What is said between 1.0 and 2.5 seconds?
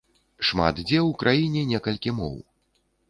ў краіне некалькі моў.